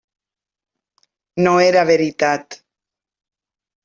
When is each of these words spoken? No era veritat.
No 1.47 1.53
era 1.65 1.83
veritat. 1.89 2.57